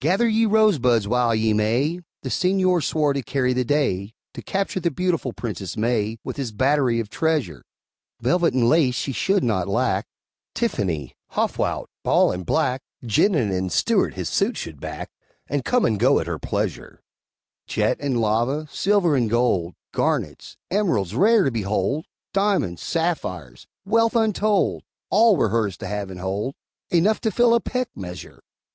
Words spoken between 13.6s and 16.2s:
Stewart his suit should back, And come and go